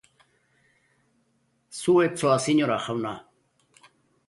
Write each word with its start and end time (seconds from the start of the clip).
Zu 1.81 1.95
ez 2.07 2.09
zoaz 2.23 2.41
inora, 2.55 2.81
jauna. 2.89 3.15